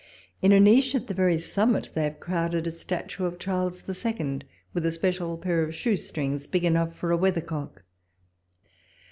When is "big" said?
6.47-6.63